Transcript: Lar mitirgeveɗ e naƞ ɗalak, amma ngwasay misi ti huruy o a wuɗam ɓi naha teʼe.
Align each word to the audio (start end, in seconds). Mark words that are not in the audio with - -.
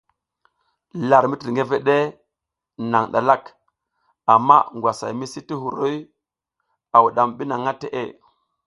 Lar 1.09 1.23
mitirgeveɗ 1.29 1.87
e 1.97 1.97
naƞ 2.91 3.03
ɗalak, 3.13 3.43
amma 4.33 4.57
ngwasay 4.75 5.13
misi 5.19 5.39
ti 5.47 5.53
huruy 5.61 5.97
o 6.07 6.09
a 6.95 6.97
wuɗam 7.03 7.29
ɓi 7.37 7.43
naha 7.49 7.71
teʼe. 7.81 8.01